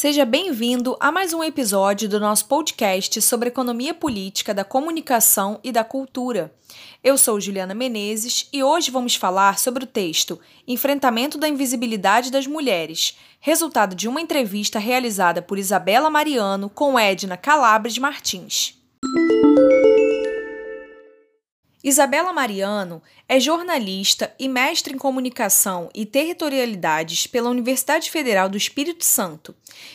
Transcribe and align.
Seja 0.00 0.24
bem-vindo 0.24 0.96
a 1.00 1.10
mais 1.10 1.32
um 1.32 1.42
episódio 1.42 2.08
do 2.08 2.20
nosso 2.20 2.46
podcast 2.46 3.20
sobre 3.20 3.48
economia 3.48 3.92
política 3.92 4.54
da 4.54 4.62
comunicação 4.62 5.58
e 5.64 5.72
da 5.72 5.82
cultura. 5.82 6.54
Eu 7.02 7.18
sou 7.18 7.40
Juliana 7.40 7.74
Menezes 7.74 8.48
e 8.52 8.62
hoje 8.62 8.92
vamos 8.92 9.16
falar 9.16 9.58
sobre 9.58 9.82
o 9.82 9.88
texto 9.88 10.38
Enfrentamento 10.68 11.36
da 11.36 11.48
Invisibilidade 11.48 12.30
das 12.30 12.46
Mulheres, 12.46 13.18
resultado 13.40 13.96
de 13.96 14.06
uma 14.06 14.20
entrevista 14.20 14.78
realizada 14.78 15.42
por 15.42 15.58
Isabela 15.58 16.08
Mariano 16.08 16.70
com 16.70 16.96
Edna 16.96 17.36
Calabres 17.36 17.98
Martins. 17.98 18.78
Isabela 21.82 22.32
Mariano 22.32 23.00
é 23.28 23.38
jornalista 23.38 24.34
e 24.36 24.48
mestre 24.48 24.94
em 24.94 24.98
comunicação 24.98 25.88
e 25.94 26.04
territorialidades 26.04 27.28
pela 27.28 27.50
Universidade 27.50 28.10
Federal 28.10 28.48
do 28.48 28.56
Espírito 28.56 29.04
Santo. 29.04 29.54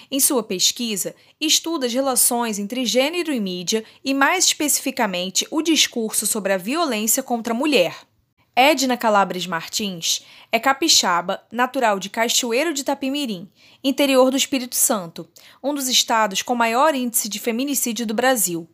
Em 0.09 0.17
sua 0.17 0.41
pesquisa, 0.43 1.13
estuda 1.41 1.85
as 1.85 1.93
relações 1.93 2.57
entre 2.57 2.85
gênero 2.85 3.33
e 3.33 3.39
mídia 3.39 3.83
e, 4.01 4.13
mais 4.13 4.45
especificamente, 4.45 5.45
o 5.51 5.61
discurso 5.61 6.25
sobre 6.25 6.53
a 6.53 6.57
violência 6.57 7.21
contra 7.21 7.53
a 7.53 7.57
mulher. 7.57 7.97
Edna 8.55 8.95
Calabres 8.95 9.45
Martins 9.45 10.25
é 10.53 10.59
capixaba, 10.59 11.43
natural 11.51 11.99
de 11.99 12.09
Cachoeiro 12.09 12.73
de 12.73 12.81
Itapimirim, 12.81 13.51
interior 13.83 14.31
do 14.31 14.37
Espírito 14.37 14.75
Santo, 14.75 15.27
um 15.61 15.73
dos 15.73 15.89
estados 15.89 16.41
com 16.41 16.55
maior 16.55 16.95
índice 16.95 17.27
de 17.27 17.39
feminicídio 17.39 18.05
do 18.05 18.13
Brasil. 18.13 18.69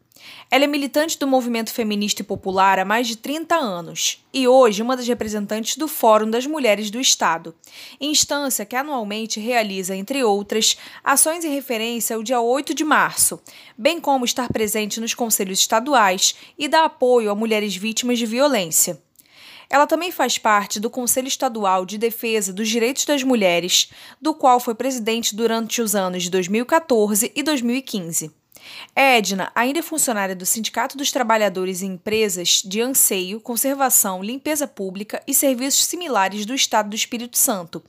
Ela 0.51 0.63
é 0.63 0.67
militante 0.67 1.17
do 1.17 1.27
movimento 1.27 1.71
feminista 1.71 2.21
e 2.21 2.25
popular 2.25 2.79
há 2.79 2.85
mais 2.85 3.07
de 3.07 3.17
30 3.17 3.55
anos 3.55 4.25
e 4.33 4.47
hoje 4.47 4.81
uma 4.81 4.97
das 4.97 5.07
representantes 5.07 5.77
do 5.77 5.87
Fórum 5.87 6.29
das 6.29 6.45
Mulheres 6.45 6.89
do 6.89 6.99
Estado, 6.99 7.55
instância 7.99 8.65
que 8.65 8.75
anualmente 8.75 9.39
realiza, 9.39 9.95
entre 9.95 10.23
outras, 10.23 10.77
ações 11.03 11.43
em 11.43 11.53
referência 11.53 12.15
ao 12.15 12.23
dia 12.23 12.41
8 12.41 12.73
de 12.73 12.83
março, 12.83 13.39
bem 13.77 13.99
como 13.99 14.25
estar 14.25 14.51
presente 14.51 14.99
nos 14.99 15.13
conselhos 15.13 15.59
estaduais 15.59 16.35
e 16.57 16.67
dar 16.67 16.85
apoio 16.85 17.31
a 17.31 17.35
mulheres 17.35 17.75
vítimas 17.75 18.17
de 18.17 18.25
violência. 18.25 19.01
Ela 19.69 19.85
também 19.85 20.11
faz 20.11 20.37
parte 20.39 20.79
do 20.79 20.89
Conselho 20.89 21.27
Estadual 21.27 21.85
de 21.85 21.99
Defesa 21.99 22.51
dos 22.51 22.67
Direitos 22.67 23.05
das 23.05 23.21
Mulheres, 23.21 23.91
do 24.19 24.33
qual 24.33 24.59
foi 24.59 24.73
presidente 24.73 25.35
durante 25.35 25.79
os 25.79 25.93
anos 25.93 26.23
de 26.23 26.31
2014 26.31 27.31
e 27.35 27.43
2015. 27.43 28.38
Edna 28.95 29.51
ainda 29.55 29.79
é 29.79 29.81
funcionária 29.81 30.35
do 30.35 30.45
Sindicato 30.45 30.97
dos 30.97 31.11
Trabalhadores 31.11 31.81
em 31.81 31.93
Empresas 31.93 32.61
de 32.63 32.81
Anseio, 32.81 33.39
Conservação, 33.39 34.23
Limpeza 34.23 34.67
Pública 34.67 35.21
e 35.27 35.33
Serviços 35.33 35.85
Similares 35.85 36.45
do 36.45 36.53
Estado 36.53 36.89
do 36.89 36.95
Espírito 36.95 37.37
Santo, 37.37 37.83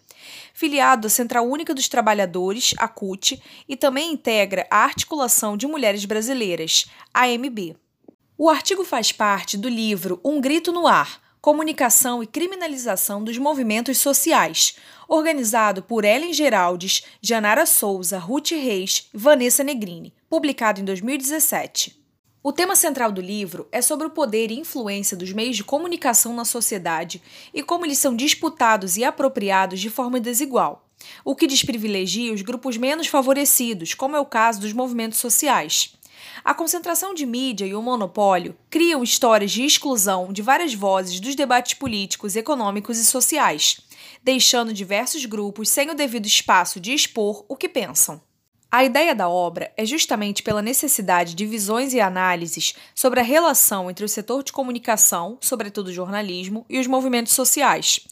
filiado 0.54 1.06
à 1.06 1.10
Central 1.10 1.48
Única 1.48 1.74
dos 1.74 1.88
Trabalhadores, 1.88 2.74
a 2.78 2.88
CUT, 2.88 3.42
e 3.68 3.76
também 3.76 4.12
integra 4.12 4.66
a 4.70 4.78
Articulação 4.84 5.56
de 5.56 5.66
Mulheres 5.66 6.04
Brasileiras, 6.04 6.86
AMB. 7.14 7.76
O 8.36 8.48
artigo 8.48 8.84
faz 8.84 9.12
parte 9.12 9.56
do 9.56 9.68
livro 9.68 10.20
Um 10.24 10.40
Grito 10.40 10.72
no 10.72 10.86
Ar 10.86 11.20
Comunicação 11.40 12.22
e 12.22 12.26
Criminalização 12.26 13.24
dos 13.24 13.38
Movimentos 13.38 13.96
Sociais, 13.96 14.76
organizado 15.08 15.82
por 15.82 16.04
Ellen 16.04 16.34
Geraldes, 16.34 17.02
Janara 17.22 17.64
Souza, 17.64 18.18
Ruth 18.18 18.50
Reis 18.50 19.08
e 19.14 19.16
Vanessa 19.16 19.64
Negrini, 19.64 20.12
publicado 20.30 20.80
em 20.80 20.84
2017. 20.84 22.00
O 22.40 22.52
tema 22.52 22.76
central 22.76 23.10
do 23.10 23.20
livro 23.20 23.66
é 23.72 23.82
sobre 23.82 24.06
o 24.06 24.10
poder 24.10 24.52
e 24.52 24.60
influência 24.60 25.16
dos 25.16 25.32
meios 25.32 25.56
de 25.56 25.64
comunicação 25.64 26.32
na 26.32 26.44
sociedade 26.44 27.20
e 27.52 27.64
como 27.64 27.84
eles 27.84 27.98
são 27.98 28.14
disputados 28.14 28.96
e 28.96 29.02
apropriados 29.02 29.80
de 29.80 29.90
forma 29.90 30.20
desigual, 30.20 30.88
o 31.24 31.34
que 31.34 31.48
desprivilegia 31.48 32.32
os 32.32 32.42
grupos 32.42 32.76
menos 32.76 33.08
favorecidos, 33.08 33.92
como 33.92 34.14
é 34.14 34.20
o 34.20 34.24
caso 34.24 34.60
dos 34.60 34.72
movimentos 34.72 35.18
sociais. 35.18 35.96
A 36.44 36.54
concentração 36.54 37.12
de 37.12 37.26
mídia 37.26 37.66
e 37.66 37.74
o 37.74 37.82
monopólio 37.82 38.56
criam 38.70 39.02
histórias 39.02 39.50
de 39.50 39.64
exclusão 39.64 40.32
de 40.32 40.42
várias 40.42 40.72
vozes 40.72 41.18
dos 41.18 41.34
debates 41.34 41.74
políticos, 41.74 42.36
econômicos 42.36 42.98
e 42.98 43.04
sociais, 43.04 43.80
deixando 44.22 44.72
diversos 44.72 45.24
grupos 45.24 45.68
sem 45.68 45.90
o 45.90 45.94
devido 45.94 46.26
espaço 46.26 46.78
de 46.78 46.94
expor 46.94 47.44
o 47.48 47.56
que 47.56 47.68
pensam. 47.68 48.22
A 48.72 48.84
ideia 48.84 49.16
da 49.16 49.28
obra 49.28 49.72
é 49.76 49.84
justamente 49.84 50.44
pela 50.44 50.62
necessidade 50.62 51.34
de 51.34 51.44
visões 51.44 51.92
e 51.92 52.00
análises 52.00 52.72
sobre 52.94 53.18
a 53.18 53.22
relação 53.24 53.90
entre 53.90 54.04
o 54.04 54.08
setor 54.08 54.44
de 54.44 54.52
comunicação, 54.52 55.36
sobretudo 55.40 55.92
jornalismo, 55.92 56.64
e 56.70 56.78
os 56.78 56.86
movimentos 56.86 57.32
sociais. 57.32 58.06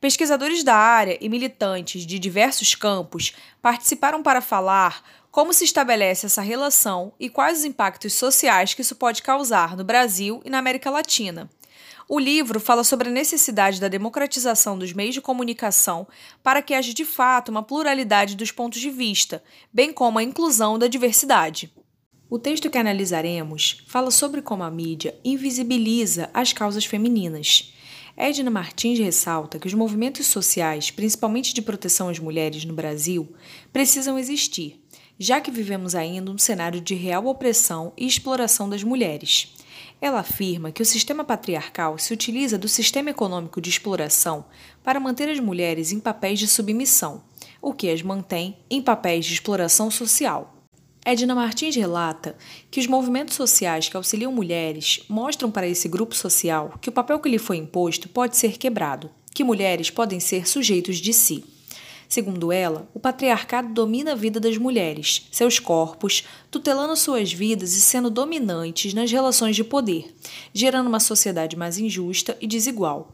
Pesquisadores 0.00 0.64
da 0.64 0.74
área 0.74 1.18
e 1.20 1.28
militantes 1.28 2.06
de 2.06 2.18
diversos 2.18 2.74
campos 2.74 3.34
participaram 3.60 4.22
para 4.22 4.40
falar 4.40 5.04
como 5.30 5.52
se 5.52 5.64
estabelece 5.64 6.24
essa 6.24 6.40
relação 6.40 7.12
e 7.20 7.28
quais 7.28 7.58
os 7.58 7.64
impactos 7.66 8.14
sociais 8.14 8.72
que 8.72 8.80
isso 8.80 8.96
pode 8.96 9.22
causar 9.22 9.76
no 9.76 9.84
Brasil 9.84 10.40
e 10.42 10.48
na 10.48 10.58
América 10.58 10.88
Latina. 10.88 11.50
O 12.10 12.18
livro 12.18 12.58
fala 12.58 12.82
sobre 12.82 13.10
a 13.10 13.12
necessidade 13.12 13.78
da 13.78 13.86
democratização 13.86 14.78
dos 14.78 14.94
meios 14.94 15.12
de 15.12 15.20
comunicação 15.20 16.08
para 16.42 16.62
que 16.62 16.72
haja 16.72 16.94
de 16.94 17.04
fato 17.04 17.50
uma 17.50 17.62
pluralidade 17.62 18.34
dos 18.34 18.50
pontos 18.50 18.80
de 18.80 18.88
vista, 18.88 19.44
bem 19.70 19.92
como 19.92 20.18
a 20.18 20.22
inclusão 20.22 20.78
da 20.78 20.86
diversidade. 20.86 21.70
O 22.30 22.38
texto 22.38 22.70
que 22.70 22.78
analisaremos 22.78 23.84
fala 23.86 24.10
sobre 24.10 24.40
como 24.40 24.62
a 24.62 24.70
mídia 24.70 25.14
invisibiliza 25.22 26.30
as 26.32 26.50
causas 26.50 26.86
femininas. 26.86 27.74
Edna 28.16 28.50
Martins 28.50 28.98
ressalta 28.98 29.58
que 29.58 29.66
os 29.66 29.74
movimentos 29.74 30.26
sociais, 30.26 30.90
principalmente 30.90 31.52
de 31.52 31.60
proteção 31.60 32.08
às 32.08 32.18
mulheres 32.18 32.64
no 32.64 32.72
Brasil, 32.72 33.34
precisam 33.70 34.18
existir 34.18 34.82
já 35.18 35.40
que 35.40 35.50
vivemos 35.50 35.94
ainda 35.94 36.30
um 36.30 36.38
cenário 36.38 36.80
de 36.80 36.94
real 36.94 37.26
opressão 37.26 37.92
e 37.96 38.06
exploração 38.06 38.68
das 38.68 38.84
mulheres. 38.84 39.52
Ela 40.00 40.20
afirma 40.20 40.70
que 40.70 40.82
o 40.82 40.86
sistema 40.86 41.24
patriarcal 41.24 41.98
se 41.98 42.12
utiliza 42.12 42.56
do 42.56 42.68
sistema 42.68 43.10
econômico 43.10 43.60
de 43.60 43.68
exploração 43.68 44.44
para 44.82 45.00
manter 45.00 45.28
as 45.28 45.40
mulheres 45.40 45.90
em 45.90 45.98
papéis 45.98 46.38
de 46.38 46.46
submissão, 46.46 47.22
o 47.60 47.72
que 47.72 47.90
as 47.90 48.00
mantém 48.02 48.56
em 48.70 48.80
papéis 48.80 49.26
de 49.26 49.34
exploração 49.34 49.90
social. 49.90 50.54
Edna 51.04 51.34
Martins 51.34 51.74
relata 51.74 52.36
que 52.70 52.78
os 52.78 52.86
movimentos 52.86 53.34
sociais 53.34 53.88
que 53.88 53.96
auxiliam 53.96 54.30
mulheres 54.30 55.00
mostram 55.08 55.50
para 55.50 55.66
esse 55.66 55.88
grupo 55.88 56.14
social 56.14 56.74
que 56.80 56.90
o 56.90 56.92
papel 56.92 57.18
que 57.18 57.28
lhe 57.28 57.38
foi 57.38 57.56
imposto 57.56 58.08
pode 58.08 58.36
ser 58.36 58.58
quebrado, 58.58 59.10
que 59.34 59.42
mulheres 59.42 59.90
podem 59.90 60.20
ser 60.20 60.46
sujeitos 60.46 60.98
de 60.98 61.12
si. 61.12 61.57
Segundo 62.08 62.50
ela, 62.50 62.88
o 62.94 62.98
patriarcado 62.98 63.74
domina 63.74 64.12
a 64.12 64.14
vida 64.14 64.40
das 64.40 64.56
mulheres, 64.56 65.28
seus 65.30 65.58
corpos, 65.58 66.24
tutelando 66.50 66.96
suas 66.96 67.30
vidas 67.30 67.74
e 67.74 67.80
sendo 67.82 68.08
dominantes 68.08 68.94
nas 68.94 69.12
relações 69.12 69.54
de 69.54 69.62
poder, 69.62 70.14
gerando 70.54 70.86
uma 70.86 71.00
sociedade 71.00 71.54
mais 71.54 71.76
injusta 71.76 72.34
e 72.40 72.46
desigual. 72.46 73.12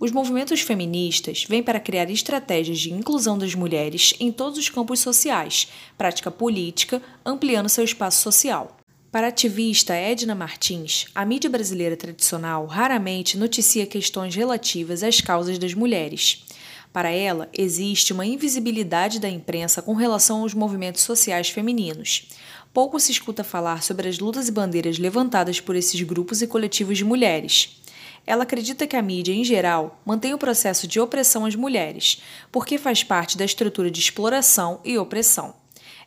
Os 0.00 0.10
movimentos 0.10 0.62
feministas 0.62 1.44
vêm 1.46 1.62
para 1.62 1.78
criar 1.78 2.10
estratégias 2.10 2.78
de 2.78 2.90
inclusão 2.90 3.36
das 3.36 3.54
mulheres 3.54 4.14
em 4.18 4.32
todos 4.32 4.58
os 4.58 4.70
campos 4.70 5.00
sociais, 5.00 5.68
prática 5.98 6.30
política, 6.30 7.02
ampliando 7.22 7.68
seu 7.68 7.84
espaço 7.84 8.22
social. 8.22 8.78
Para 9.12 9.26
a 9.26 9.28
ativista 9.28 9.92
Edna 9.92 10.34
Martins, 10.34 11.08
a 11.14 11.26
mídia 11.26 11.50
brasileira 11.50 11.96
tradicional 11.96 12.64
raramente 12.64 13.36
noticia 13.36 13.84
questões 13.84 14.34
relativas 14.34 15.02
às 15.02 15.20
causas 15.20 15.58
das 15.58 15.74
mulheres. 15.74 16.46
Para 16.92 17.10
ela, 17.10 17.48
existe 17.56 18.12
uma 18.12 18.26
invisibilidade 18.26 19.20
da 19.20 19.28
imprensa 19.28 19.80
com 19.80 19.94
relação 19.94 20.40
aos 20.42 20.54
movimentos 20.54 21.02
sociais 21.02 21.48
femininos. 21.48 22.28
Pouco 22.72 22.98
se 22.98 23.12
escuta 23.12 23.44
falar 23.44 23.82
sobre 23.82 24.08
as 24.08 24.18
lutas 24.18 24.48
e 24.48 24.52
bandeiras 24.52 24.98
levantadas 24.98 25.60
por 25.60 25.76
esses 25.76 26.00
grupos 26.02 26.42
e 26.42 26.48
coletivos 26.48 26.98
de 26.98 27.04
mulheres. 27.04 27.80
Ela 28.26 28.42
acredita 28.42 28.86
que 28.86 28.96
a 28.96 29.02
mídia, 29.02 29.32
em 29.32 29.44
geral, 29.44 30.00
mantém 30.04 30.34
o 30.34 30.38
processo 30.38 30.86
de 30.86 31.00
opressão 31.00 31.44
às 31.44 31.54
mulheres, 31.54 32.22
porque 32.50 32.76
faz 32.76 33.04
parte 33.04 33.38
da 33.38 33.44
estrutura 33.44 33.90
de 33.90 34.00
exploração 34.00 34.80
e 34.84 34.98
opressão. 34.98 35.59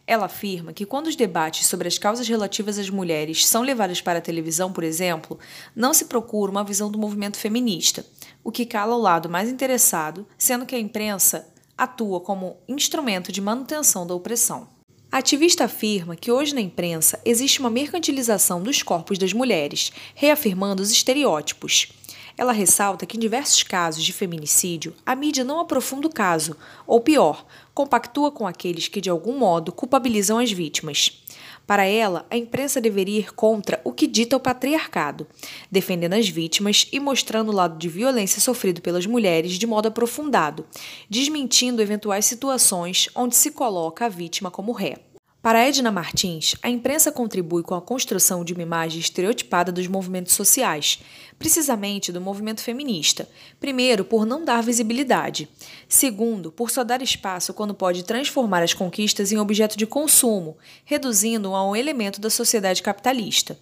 Ela 0.05 0.25
afirma 0.25 0.73
que 0.73 0.85
quando 0.85 1.07
os 1.07 1.15
debates 1.15 1.67
sobre 1.67 1.87
as 1.87 1.97
causas 1.97 2.27
relativas 2.27 2.77
às 2.77 2.89
mulheres 2.89 3.45
são 3.45 3.61
levados 3.61 4.01
para 4.01 4.19
a 4.19 4.21
televisão, 4.21 4.71
por 4.71 4.83
exemplo, 4.83 5.39
não 5.73 5.93
se 5.93 6.05
procura 6.05 6.51
uma 6.51 6.63
visão 6.63 6.91
do 6.91 6.99
movimento 6.99 7.37
feminista, 7.37 8.05
o 8.43 8.51
que 8.51 8.65
cala 8.65 8.95
o 8.95 9.01
lado 9.01 9.29
mais 9.29 9.49
interessado, 9.49 10.27
sendo 10.37 10.65
que 10.65 10.75
a 10.75 10.79
imprensa 10.79 11.47
atua 11.77 12.19
como 12.19 12.57
instrumento 12.67 13.31
de 13.31 13.39
manutenção 13.39 14.05
da 14.05 14.13
opressão. 14.13 14.67
A 15.09 15.19
ativista 15.19 15.65
afirma 15.65 16.15
que 16.15 16.31
hoje 16.31 16.55
na 16.55 16.61
imprensa 16.61 17.19
existe 17.23 17.59
uma 17.59 17.69
mercantilização 17.69 18.61
dos 18.61 18.81
corpos 18.81 19.17
das 19.17 19.31
mulheres, 19.31 19.91
reafirmando 20.15 20.81
os 20.81 20.91
estereótipos. 20.91 21.93
Ela 22.37 22.51
ressalta 22.51 23.05
que 23.05 23.15
em 23.15 23.19
diversos 23.19 23.61
casos 23.63 24.03
de 24.03 24.11
feminicídio, 24.11 24.93
a 25.05 25.15
mídia 25.15 25.43
não 25.43 25.59
aprofunda 25.59 26.07
o 26.07 26.13
caso, 26.13 26.57
ou 26.87 26.99
pior, 26.99 27.45
compactua 27.73 28.31
com 28.31 28.47
aqueles 28.47 28.87
que 28.87 28.99
de 28.99 29.09
algum 29.09 29.37
modo 29.37 29.71
culpabilizam 29.71 30.39
as 30.39 30.51
vítimas. 30.51 31.23
Para 31.65 31.85
ela, 31.85 32.25
a 32.29 32.35
imprensa 32.35 32.81
deveria 32.81 33.19
ir 33.19 33.33
contra 33.33 33.79
o 33.83 33.93
que 33.93 34.05
dita 34.05 34.35
o 34.35 34.39
patriarcado, 34.39 35.25
defendendo 35.71 36.13
as 36.13 36.27
vítimas 36.27 36.87
e 36.91 36.99
mostrando 36.99 37.49
o 37.51 37.55
lado 37.55 37.77
de 37.77 37.87
violência 37.87 38.41
sofrido 38.41 38.81
pelas 38.81 39.05
mulheres 39.05 39.53
de 39.53 39.65
modo 39.65 39.87
aprofundado, 39.87 40.65
desmentindo 41.09 41.81
eventuais 41.81 42.25
situações 42.25 43.07
onde 43.15 43.35
se 43.35 43.51
coloca 43.51 44.05
a 44.05 44.09
vítima 44.09 44.51
como 44.51 44.73
ré. 44.73 45.12
Para 45.43 45.67
Edna 45.67 45.91
Martins, 45.91 46.55
a 46.63 46.69
imprensa 46.69 47.11
contribui 47.11 47.63
com 47.63 47.75
a 47.75 47.81
construção 47.81 48.45
de 48.45 48.53
uma 48.53 48.61
imagem 48.61 49.01
estereotipada 49.01 49.73
dos 49.73 49.87
movimentos 49.87 50.31
sociais, 50.31 51.01
precisamente 51.37 52.13
do 52.13 52.21
movimento 52.21 52.61
feminista. 52.61 53.27
Primeiro, 53.59 54.05
por 54.05 54.25
não 54.25 54.45
dar 54.45 54.63
visibilidade. 54.63 55.49
Segundo, 55.85 56.49
por 56.49 56.71
só 56.71 56.81
dar 56.81 57.01
espaço 57.01 57.53
quando 57.53 57.73
pode 57.73 58.05
transformar 58.05 58.63
as 58.63 58.73
conquistas 58.73 59.33
em 59.33 59.37
objeto 59.37 59.77
de 59.77 59.85
consumo, 59.85 60.57
reduzindo-o 60.85 61.55
a 61.55 61.69
um 61.69 61.75
elemento 61.75 62.21
da 62.21 62.29
sociedade 62.29 62.81
capitalista. 62.81 63.59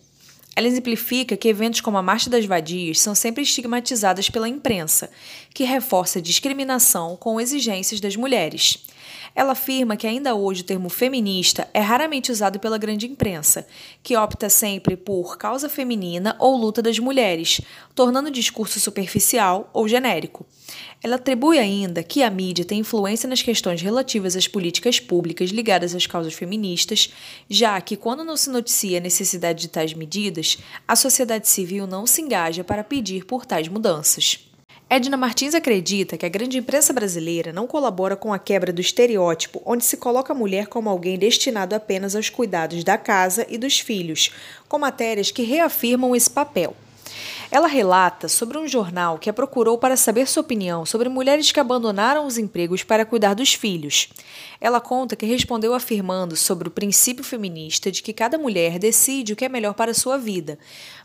Ela 0.56 0.68
exemplifica 0.68 1.36
que 1.36 1.48
eventos 1.48 1.82
como 1.82 1.98
a 1.98 2.04
Marcha 2.04 2.30
das 2.30 2.46
Vadias 2.46 3.02
são 3.02 3.16
sempre 3.16 3.42
estigmatizadas 3.42 4.30
pela 4.30 4.48
imprensa, 4.48 5.10
que 5.52 5.64
reforça 5.64 6.20
a 6.20 6.22
discriminação 6.22 7.18
com 7.18 7.42
exigências 7.42 8.00
das 8.00 8.16
mulheres. 8.16 8.86
Ela 9.36 9.54
afirma 9.54 9.96
que 9.96 10.08
ainda 10.08 10.36
hoje 10.36 10.62
o 10.62 10.66
termo 10.66 10.90
feminista 10.90 11.68
é 11.74 11.80
raramente 11.80 12.32
usado 12.32 12.60
pela 12.60 12.78
grande 12.78 13.06
imprensa, 13.08 13.68
que 14.04 14.16
opta 14.16 14.50
sempre 14.50 14.96
por 14.98 15.38
causa 15.38 15.70
feminina 15.70 16.36
ou 16.40 16.56
luta 16.56 16.82
das 16.82 17.00
mulheres, 17.00 17.62
tornando 17.96 18.30
o 18.30 18.32
discurso 18.32 18.80
superficial 18.80 19.70
ou 19.74 19.88
genérico. 19.88 20.46
Ela 21.04 21.16
atribui 21.16 21.58
ainda 21.58 22.04
que 22.04 22.22
a 22.22 22.30
mídia 22.30 22.64
tem 22.64 22.80
influência 22.80 23.28
nas 23.28 23.42
questões 23.42 23.82
relativas 23.82 24.36
às 24.36 24.48
políticas 24.48 25.00
públicas 25.00 25.50
ligadas 25.50 25.96
às 25.96 26.06
causas 26.06 26.34
feministas, 26.34 27.12
já 27.50 27.80
que, 27.82 27.96
quando 27.96 28.24
não 28.24 28.38
se 28.38 28.50
noticia 28.50 29.00
a 29.00 29.02
necessidade 29.02 29.62
de 29.62 29.68
tais 29.68 29.94
medidas, 29.94 30.60
a 30.88 30.96
sociedade 30.96 31.48
civil 31.48 31.88
não 31.88 32.06
se 32.06 32.22
engaja 32.22 32.64
para 32.64 32.84
pedir 32.84 33.26
por 33.26 33.46
tais 33.46 33.68
mudanças. 33.68 34.51
Edna 34.94 35.16
Martins 35.16 35.56
acredita 35.56 36.18
que 36.18 36.26
a 36.26 36.30
grande 36.30 36.58
imprensa 36.58 36.92
brasileira 36.92 37.54
não 37.54 37.66
colabora 37.66 38.18
com 38.18 38.34
a 38.34 38.38
quebra 38.38 38.74
do 38.74 38.82
estereótipo 38.82 39.62
onde 39.66 39.86
se 39.86 39.96
coloca 39.96 40.34
a 40.34 40.36
mulher 40.36 40.68
como 40.68 40.90
alguém 40.90 41.18
destinado 41.18 41.74
apenas 41.74 42.14
aos 42.14 42.30
cuidados 42.30 42.84
da 42.84 42.98
casa 42.98 43.48
e 43.50 43.58
dos 43.58 43.80
filhos, 43.80 44.34
com 44.68 44.78
matérias 44.78 45.32
que 45.32 45.44
reafirmam 45.44 46.14
esse 46.14 46.30
papel. 46.30 46.76
Ela 47.52 47.68
relata 47.68 48.30
sobre 48.30 48.58
um 48.58 48.66
jornal 48.66 49.20
que 49.20 49.30
a 49.30 49.34
procurou 49.34 49.78
para 49.78 49.98
saber 49.98 50.26
sua 50.26 50.40
opinião 50.40 50.86
sobre 50.86 51.10
mulheres 51.10 51.52
que 51.52 51.60
abandonaram 51.60 52.26
os 52.26 52.38
empregos 52.38 52.82
para 52.82 53.06
cuidar 53.06 53.34
dos 53.34 53.54
filhos. 53.54 54.08
Ela 54.62 54.80
conta 54.80 55.18
que 55.18 55.26
respondeu 55.26 55.74
afirmando 55.74 56.38
sobre 56.38 56.70
o 56.70 56.72
princípio 56.72 57.26
feminista 57.26 57.92
de 57.92 58.02
que 58.02 58.14
cada 58.14 58.38
mulher 58.38 58.80
decide 58.80 59.34
o 59.34 59.36
que 59.36 59.44
é 59.44 59.50
melhor 59.50 59.74
para 59.74 59.94
sua 59.94 60.18
vida, 60.18 60.58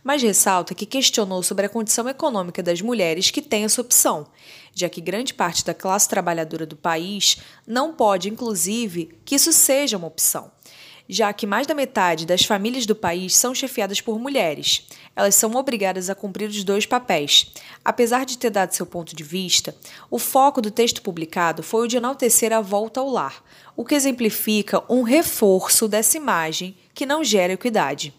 mas 0.05 0.23
ressalta 0.23 0.73
que 0.73 0.87
questionou 0.87 1.43
sobre 1.43 1.67
a 1.67 1.69
condição 1.69 2.09
econômica 2.09 2.63
das 2.63 2.81
mulheres 2.81 3.29
que 3.33 3.43
têm 3.43 3.65
essa 3.65 3.81
opção, 3.81 4.29
já 4.73 4.89
que 4.89 5.01
grande 5.01 5.35
parte 5.35 5.65
da 5.65 5.75
classe 5.75 6.09
trabalhadora 6.09 6.65
do 6.65 6.77
país 6.77 7.39
não 7.67 7.93
pode, 7.93 8.29
inclusive, 8.29 9.19
que 9.25 9.35
isso 9.35 9.53
seja 9.53 9.97
uma 9.97 10.07
opção 10.07 10.56
já 11.09 11.33
que 11.33 11.47
mais 11.47 11.67
da 11.67 11.75
metade 11.75 12.27
das 12.27 12.45
famílias 12.45 12.87
do 12.87 12.95
país 12.95 13.37
são 13.37 13.55
chefiadas 13.55 14.01
por 14.01 14.19
mulheres. 14.19 14.87
Elas 15.15 15.35
são 15.35 15.55
obrigadas 15.55 16.11
a 16.11 16.15
cumprir 16.15 16.49
os 16.49 16.65
dois 16.65 16.87
papéis. 16.87 17.53
Apesar 17.85 18.25
de 18.25 18.39
ter 18.39 18.51
dado 18.51 18.73
seu 18.73 18.87
ponto 18.87 19.15
de 19.15 19.23
vista, 19.23 19.75
o 20.11 20.19
foco 20.19 20.61
do 20.61 20.71
texto 20.71 21.03
publicado 21.03 21.63
foi 21.63 21.85
o 21.85 21.89
de 21.89 21.97
enaltecer 21.97 22.53
a 22.53 22.61
volta 22.61 23.01
ao 23.01 23.09
lar, 23.09 23.43
o 23.77 23.85
que 23.85 23.95
exemplifica 23.95 24.83
um 24.89 25.03
reforço 25.03 25.87
dessa 25.87 26.17
imagem 26.17 26.77
que 26.93 27.07
não 27.07 27.23
gera 27.23 27.53
equidade. 27.53 28.13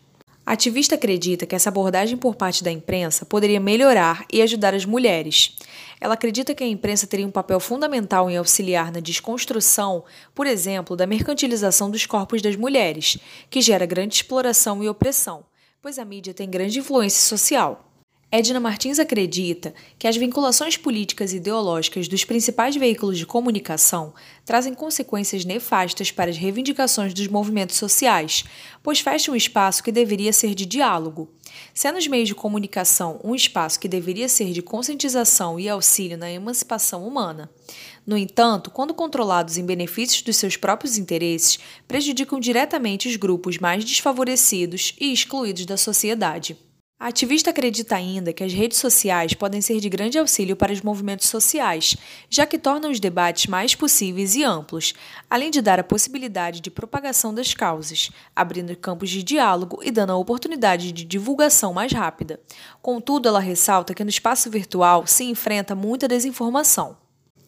A 0.47 0.53
ativista 0.53 0.95
acredita 0.95 1.45
que 1.45 1.53
essa 1.53 1.67
abordagem 1.67 2.15
por 2.15 2.33
parte 2.33 2.63
da 2.63 2.71
imprensa 2.71 3.25
poderia 3.25 3.59
melhorar 3.59 4.25
e 4.31 4.41
ajudar 4.41 4.73
as 4.73 4.85
mulheres. 4.85 5.57
Ela 5.99 6.13
acredita 6.13 6.55
que 6.55 6.63
a 6.63 6.67
imprensa 6.67 7.05
teria 7.05 7.27
um 7.27 7.31
papel 7.31 7.59
fundamental 7.59 8.29
em 8.29 8.37
auxiliar 8.37 8.89
na 8.89 9.01
desconstrução, 9.01 10.05
por 10.33 10.47
exemplo, 10.47 10.95
da 10.95 11.05
mercantilização 11.05 11.91
dos 11.91 12.05
corpos 12.05 12.41
das 12.41 12.55
mulheres, 12.55 13.17
que 13.49 13.59
gera 13.59 13.85
grande 13.85 14.15
exploração 14.15 14.81
e 14.81 14.87
opressão, 14.87 15.43
pois 15.81 15.99
a 15.99 16.05
mídia 16.05 16.33
tem 16.33 16.49
grande 16.49 16.79
influência 16.79 17.19
social. 17.19 17.86
Edna 18.29 18.59
Martins 18.59 18.99
acredita 18.99 19.73
que 19.97 20.05
as 20.05 20.17
vinculações 20.17 20.75
políticas 20.75 21.31
e 21.31 21.37
ideológicas 21.37 22.09
dos 22.09 22.25
principais 22.25 22.75
veículos 22.75 23.17
de 23.17 23.25
comunicação 23.25 24.13
trazem 24.45 24.73
consequências 24.73 25.45
nefastas 25.45 26.11
para 26.11 26.29
as 26.29 26.35
reivindicações 26.35 27.13
dos 27.13 27.25
movimentos 27.29 27.77
sociais, 27.77 28.43
pois 28.83 28.99
fecham 28.99 29.33
um 29.33 29.37
espaço 29.37 29.81
que 29.81 29.93
deveria 29.93 30.33
ser 30.33 30.53
de 30.55 30.65
diálogo. 30.65 31.29
Sendo 31.73 31.97
os 31.97 32.05
meios 32.05 32.27
de 32.27 32.35
comunicação 32.35 33.17
um 33.23 33.33
espaço 33.33 33.79
que 33.79 33.87
deveria 33.87 34.27
ser 34.27 34.51
de 34.51 34.61
conscientização 34.61 35.57
e 35.57 35.69
auxílio 35.69 36.17
na 36.17 36.29
emancipação 36.29 37.07
humana. 37.07 37.49
No 38.05 38.17
entanto, 38.17 38.69
quando 38.69 38.93
controlados 38.93 39.57
em 39.57 39.65
benefícios 39.65 40.21
dos 40.21 40.35
seus 40.35 40.57
próprios 40.57 40.97
interesses, 40.97 41.59
prejudicam 41.87 42.41
diretamente 42.41 43.07
os 43.07 43.15
grupos 43.15 43.57
mais 43.57 43.85
desfavorecidos 43.85 44.93
e 44.99 45.13
excluídos 45.13 45.65
da 45.65 45.77
sociedade. 45.77 46.66
A 46.99 47.09
ativista 47.09 47.51
acredita 47.51 47.95
ainda 47.95 48.33
que 48.33 48.43
as 48.43 48.51
redes 48.51 48.79
sociais 48.79 49.35
podem 49.35 49.61
ser 49.61 49.79
de 49.79 49.87
grande 49.87 50.17
auxílio 50.17 50.55
para 50.55 50.73
os 50.73 50.81
movimentos 50.81 51.27
sociais, 51.27 51.95
já 52.27 52.43
que 52.43 52.57
tornam 52.57 52.89
os 52.89 52.99
debates 52.99 53.45
mais 53.45 53.75
possíveis 53.75 54.33
e 54.33 54.43
amplos, 54.43 54.95
além 55.29 55.51
de 55.51 55.61
dar 55.61 55.79
a 55.79 55.83
possibilidade 55.83 56.59
de 56.59 56.71
propagação 56.71 57.31
das 57.31 57.53
causas, 57.53 58.09
abrindo 58.35 58.75
campos 58.75 59.11
de 59.11 59.21
diálogo 59.21 59.79
e 59.83 59.91
dando 59.91 60.11
a 60.11 60.17
oportunidade 60.17 60.91
de 60.91 61.05
divulgação 61.05 61.71
mais 61.71 61.91
rápida. 61.91 62.39
Contudo, 62.81 63.29
ela 63.29 63.39
ressalta 63.39 63.93
que 63.93 64.03
no 64.03 64.09
espaço 64.09 64.49
virtual 64.49 65.05
se 65.05 65.23
enfrenta 65.23 65.75
muita 65.75 66.07
desinformação. 66.07 66.97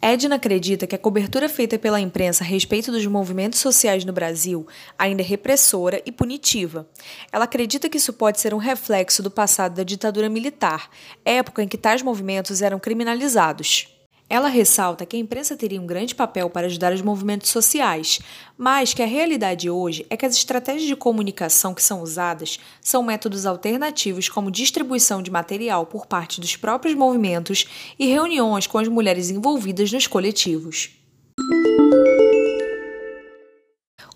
Edna 0.02 0.36
acredita 0.36 0.88
que 0.88 0.96
a 0.96 1.00
cobertura 1.00 1.50
feita 1.50 1.78
pela 1.78 2.00
imprensa 2.00 2.44
a 2.44 2.48
respeito 2.48 2.90
dos 2.90 3.06
movimentos 3.06 3.60
sociais 3.60 4.06
no 4.06 4.14
Brasil 4.14 4.66
ainda 4.98 5.22
é 5.22 5.26
repressora 5.26 6.02
e 6.06 6.12
punitiva. 6.12 6.88
Ela 7.34 7.44
acredita 7.44 7.90
que 7.90 7.98
isso 7.98 8.14
pode 8.14 8.40
ser 8.40 8.54
um 8.54 8.58
reflexo 8.58 9.22
do 9.22 9.30
passado 9.30 9.76
da 9.76 9.84
ditadura 9.84 10.30
militar, 10.30 10.90
época 11.26 11.62
em 11.62 11.68
que 11.68 11.78
tais 11.78 12.02
movimentos 12.02 12.62
eram 12.62 12.80
criminalizados. 12.80 13.99
Ela 14.30 14.48
ressalta 14.48 15.08
que 15.08 15.18
a 15.18 15.20
imprensa 15.20 15.58
teria 15.58 15.82
um 15.82 15.88
grande 15.88 16.14
papel 16.14 16.52
para 16.52 16.68
ajudar 16.68 16.94
os 16.94 17.02
movimentos 17.02 17.50
sociais, 17.50 18.20
mas 18.56 18.94
que 18.94 19.02
a 19.02 19.08
realidade 19.08 19.70
hoje 19.70 20.06
é 20.08 20.16
que 20.16 20.26
as 20.26 20.36
estratégias 20.36 20.88
de 20.88 20.96
comunicação 20.96 21.74
que 21.74 21.82
são 21.82 22.04
usadas 22.04 22.60
são 22.80 23.02
métodos 23.02 23.48
alternativos 23.48 24.30
como 24.30 24.52
distribuição 24.52 25.24
de 25.24 25.32
material 25.32 25.88
por 25.88 26.06
parte 26.06 26.40
dos 26.40 26.56
próprios 26.56 26.94
movimentos 26.94 27.66
e 27.98 28.06
reuniões 28.06 28.68
com 28.68 28.78
as 28.78 28.88
mulheres 28.88 29.32
envolvidas 29.32 29.92
nos 29.92 30.06
coletivos. 30.06 30.92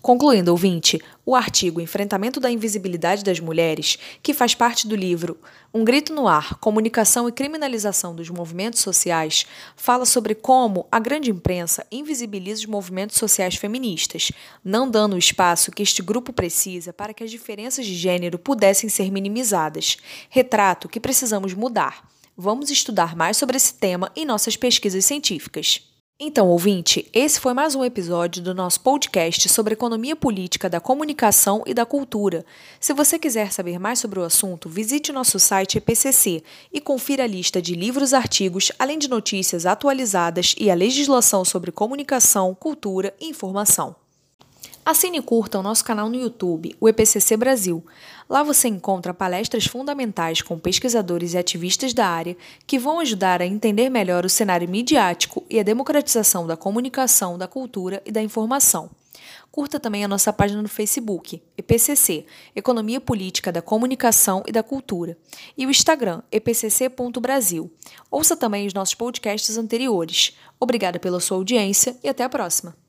Concluindo, 0.04 0.50
ouvinte, 0.50 1.00
o 1.24 1.34
artigo 1.34 1.80
Enfrentamento 1.80 2.38
da 2.38 2.50
Invisibilidade 2.50 3.24
das 3.24 3.40
Mulheres, 3.40 3.96
que 4.22 4.34
faz 4.34 4.54
parte 4.54 4.86
do 4.86 4.94
livro 4.94 5.38
Um 5.72 5.82
Grito 5.82 6.12
no 6.12 6.28
Ar: 6.28 6.58
Comunicação 6.58 7.26
e 7.26 7.32
Criminalização 7.32 8.14
dos 8.14 8.28
Movimentos 8.28 8.80
Sociais, 8.80 9.46
fala 9.74 10.04
sobre 10.04 10.34
como 10.34 10.86
a 10.92 10.98
grande 10.98 11.30
imprensa 11.30 11.86
invisibiliza 11.90 12.60
os 12.60 12.66
movimentos 12.66 13.16
sociais 13.16 13.54
feministas, 13.54 14.30
não 14.62 14.90
dando 14.90 15.14
o 15.14 15.18
espaço 15.18 15.72
que 15.72 15.82
este 15.82 16.02
grupo 16.02 16.34
precisa 16.34 16.92
para 16.92 17.14
que 17.14 17.24
as 17.24 17.30
diferenças 17.30 17.86
de 17.86 17.94
gênero 17.94 18.38
pudessem 18.38 18.90
ser 18.90 19.10
minimizadas. 19.10 19.96
Retrato 20.28 20.86
que 20.86 21.00
precisamos 21.00 21.54
mudar. 21.54 22.06
Vamos 22.36 22.70
estudar 22.70 23.16
mais 23.16 23.38
sobre 23.38 23.56
esse 23.56 23.72
tema 23.72 24.12
em 24.14 24.26
nossas 24.26 24.54
pesquisas 24.54 25.02
científicas. 25.06 25.93
Então, 26.18 26.46
ouvinte, 26.48 27.10
esse 27.12 27.40
foi 27.40 27.52
mais 27.52 27.74
um 27.74 27.84
episódio 27.84 28.40
do 28.40 28.54
nosso 28.54 28.80
podcast 28.80 29.48
sobre 29.48 29.72
economia 29.72 30.14
política 30.14 30.70
da 30.70 30.78
comunicação 30.78 31.64
e 31.66 31.74
da 31.74 31.84
cultura. 31.84 32.46
Se 32.78 32.92
você 32.92 33.18
quiser 33.18 33.52
saber 33.52 33.80
mais 33.80 33.98
sobre 33.98 34.20
o 34.20 34.22
assunto, 34.22 34.68
visite 34.68 35.10
nosso 35.10 35.40
site 35.40 35.78
EPCC 35.78 36.44
e 36.72 36.80
confira 36.80 37.24
a 37.24 37.26
lista 37.26 37.60
de 37.60 37.74
livros, 37.74 38.14
artigos, 38.14 38.70
além 38.78 38.96
de 38.96 39.10
notícias 39.10 39.66
atualizadas 39.66 40.54
e 40.56 40.70
a 40.70 40.74
legislação 40.74 41.44
sobre 41.44 41.72
comunicação, 41.72 42.54
cultura 42.54 43.12
e 43.20 43.26
informação. 43.26 44.03
Assine 44.86 45.16
e 45.16 45.22
curta 45.22 45.58
o 45.58 45.62
nosso 45.62 45.82
canal 45.82 46.10
no 46.10 46.16
YouTube, 46.16 46.76
o 46.78 46.86
EPCC 46.86 47.38
Brasil. 47.38 47.82
Lá 48.28 48.42
você 48.42 48.68
encontra 48.68 49.14
palestras 49.14 49.64
fundamentais 49.64 50.42
com 50.42 50.58
pesquisadores 50.58 51.32
e 51.32 51.38
ativistas 51.38 51.94
da 51.94 52.06
área 52.06 52.36
que 52.66 52.78
vão 52.78 53.00
ajudar 53.00 53.40
a 53.40 53.46
entender 53.46 53.88
melhor 53.88 54.26
o 54.26 54.28
cenário 54.28 54.68
midiático 54.68 55.42
e 55.48 55.58
a 55.58 55.62
democratização 55.62 56.46
da 56.46 56.54
comunicação, 56.54 57.38
da 57.38 57.48
cultura 57.48 58.02
e 58.04 58.12
da 58.12 58.20
informação. 58.20 58.90
Curta 59.50 59.80
também 59.80 60.04
a 60.04 60.08
nossa 60.08 60.34
página 60.34 60.60
no 60.60 60.68
Facebook, 60.68 61.42
EPCC, 61.56 62.26
Economia 62.54 63.00
Política 63.00 63.50
da 63.50 63.62
Comunicação 63.62 64.42
e 64.46 64.52
da 64.52 64.62
Cultura, 64.62 65.16
e 65.56 65.64
o 65.64 65.70
Instagram, 65.70 66.20
epcc.brasil. 66.30 67.72
Ouça 68.10 68.36
também 68.36 68.66
os 68.66 68.74
nossos 68.74 68.94
podcasts 68.94 69.56
anteriores. 69.56 70.36
Obrigada 70.60 70.98
pela 70.98 71.20
sua 71.20 71.38
audiência 71.38 71.96
e 72.04 72.08
até 72.08 72.22
a 72.22 72.28
próxima. 72.28 72.83